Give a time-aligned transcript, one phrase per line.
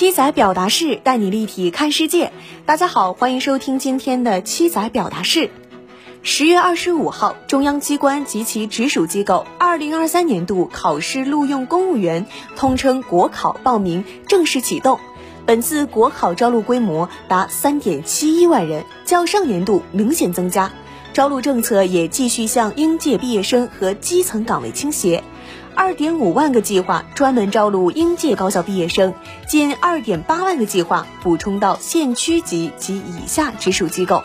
[0.00, 2.32] 七仔表达式带你立体看世界。
[2.64, 5.50] 大家好，欢迎收听今天的七仔表达式。
[6.22, 12.24] 十月二十五号，中央机关及其直属机构二零二三年度考试录用公务员
[12.56, 14.98] （通称国考）报名正式启动。
[15.44, 20.72] 本次国考招录规模达三点七一万人，较上年度明显增加。
[21.20, 25.22] 招录政策也继续向应届毕业生和基层岗位倾斜。
[25.74, 29.12] 二点五万个计划专门招录应届高校毕业生，
[29.46, 34.22] 近二点八万个计划补充到县区级及以下直属机构。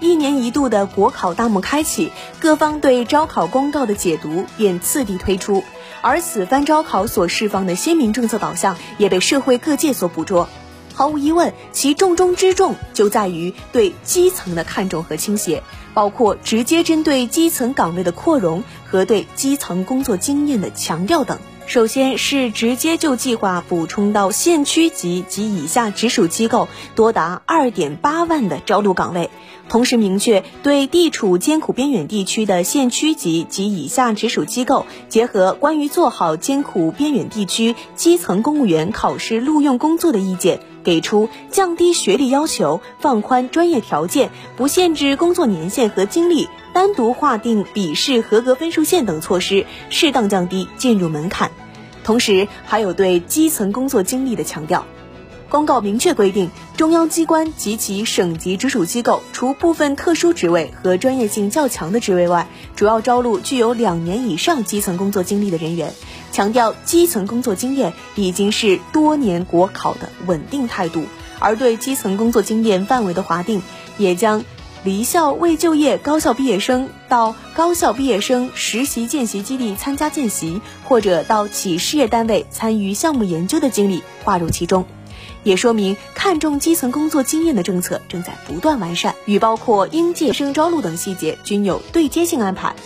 [0.00, 5.64] 一年一度的国考大幕开启，各方对招考公告的解读便次第推出，
[6.02, 10.50] 而此番招考所释放的鲜明政策导向也被社会各界所捕捉。
[10.94, 15.62] 毫无疑问，其重中之重就在于对基层的看重和倾斜，
[15.92, 21.38] 包括直接针对基层岗位的扩容和对基层工作经验的强调等。
[21.66, 29.30] 首先是直接就计划补充到县区级及以下直属机构多达二点八万的招录岗位，
[29.68, 46.48] 同时明确对地处艰苦边远地区的县区级及以下直属机构，结合关于做好艰苦边远地区基层公务员考试录用工作的意见，给出降低学历要求、放宽专业条件、不限制工作年限和经历。
[46.72, 51.52] 单独划定笔试合格分数线等措施，适当降低进入门槛。
[52.02, 54.84] 同时，还有对基层工作经历的强调。
[55.48, 65.94] 公告明确规定，中央机关及其省级直属机构，除部分特殊职位和专业性较强的职位外，主要招录具有两年以上基层工作经历的人员。
[66.34, 71.04] 强调基层工作经验已经是多年国考的稳定态度。
[71.38, 73.62] 而对基层工作经验范围的划定，
[73.96, 74.44] 也将。
[74.82, 84.84] 离校未就业高校毕业生到高校毕业生实习见习基地参加见习，或者到企事业单位参与项目研究的经历划入其中，
[85.42, 92.76] 也说明看重基层工作经验的政策正在不断完善，与包括应届生招录等细节均有对接性安排。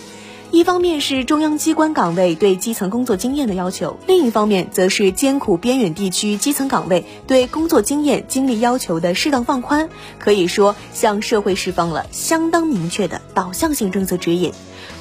[0.50, 14.50] 一方面是中央机关岗位对基层工作经验的要求，另一方面则是艰苦边远地区基层岗位对工作经验、经历要求的适当放宽，可以说向社会释放了相当明确的导向性政策指引。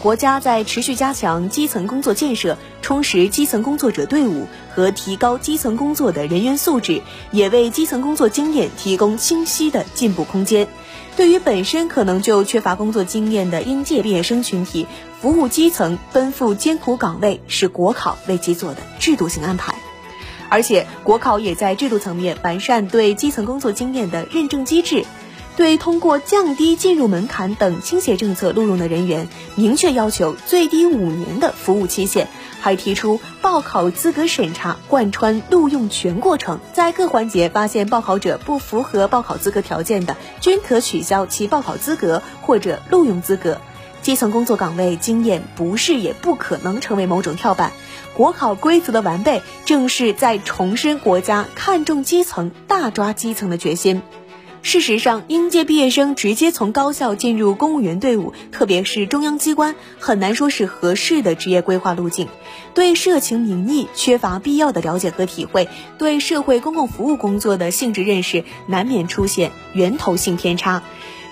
[0.02, 10.68] 国家在持续加强基层工作建设、充实基层工作者队伍和提高基层工作的人员素质，也为基层工作经验提供清晰的进步空间。
[11.17, 14.85] 对于本身可能就缺乏工作经验的应届毕业生群体，
[15.19, 19.73] 服务基层、奔赴艰苦岗位是国考为其做的制度性安排。
[20.47, 25.05] 而且，国考也在制度层面完善对基层工作经验的认证机制，
[25.57, 32.28] 对通过降低进入门槛等倾斜政策录用的人员，明确要求最低五年的服务期限。
[32.59, 43.59] 还提出报考资格审查贯穿录用全过程，在各环节发现报考者不符合报考资格条件的，均可取消其报考资格或者录用资格。
[44.01, 47.72] 基层工作岗位经验不是也不可能成为某种跳板。
[48.13, 54.01] 国考规则的完备，正是在重申国家看重基层、大抓基层的决心。
[54.67, 62.28] 事实上，应届毕业生直接从高校进入公务员队伍，特别是中央机关，很难说是合适的职业规划路径。
[62.73, 70.84] 对社情民意缺乏必要的了解和体会，对社会公共服务工作的性质认识难免出现源头性偏差。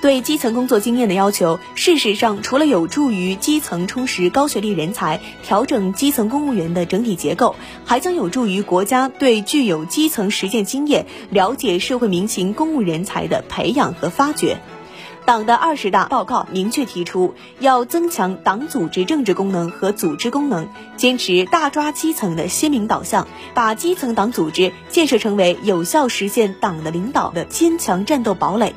[0.05, 7.55] 对基层工作经验的要求，事实上除了有助于基层充实高学历人才、调整基层公务员的整体结构，
[7.85, 14.59] 还将有助于国家对具有基层实践经验、了解社会民情公务人才的培养和发掘。
[15.25, 28.75] 党的二十大报告明确提出，要增强党组织政治功能和组织功能，坚持大抓基层的鲜明导向，把基层党组织建设成为有效实现党的领导的坚强战斗堡垒。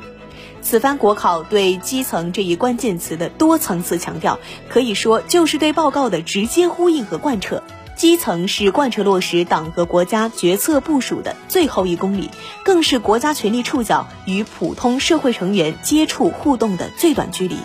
[0.61, 4.39] 此番国考对基层这一关键词的多层次强调，
[4.69, 7.63] 可以说就是对报告的直接呼应和贯彻。
[7.95, 12.29] 基层是贯彻落实党和国家决策部署的最后一公里，
[12.63, 17.57] 更是国家权力触角与普通社会成员接触互动的最短距离。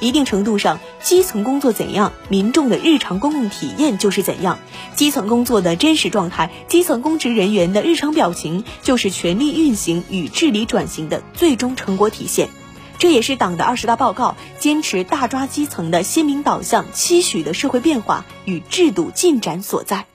[0.00, 4.58] 一定程度上，基层工作怎样，民众的日常公共体验就是怎样。
[4.94, 12.48] 基层工作的真实状态，基层公职人员的日常表情，就是权力运行与治理转型的最终成果体现。
[12.98, 20.06] 这也是党的二十大报告坚持大抓基层的鲜明导向、期许的社会变化与制度进展所在。